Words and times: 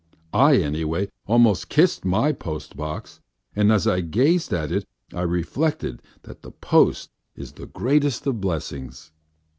I, 0.33 0.55
anyway, 0.55 1.09
almost 1.27 1.69
kissed 1.69 2.05
my 2.05 2.31
postbox, 2.33 3.19
and 3.55 3.71
as 3.71 3.85
I 3.85 4.01
gazed 4.01 4.51
at 4.51 4.71
it 4.71 4.83
I 5.13 5.21
reflected 5.21 6.01
that 6.23 6.41
the 6.41 6.49
post 6.49 7.11
is 7.35 7.51
the 7.51 7.67
greatest 7.67 8.25
of 8.25 8.41
blessings. 8.41 9.11